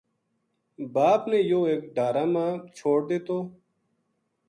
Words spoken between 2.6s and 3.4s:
چھوڈ دتو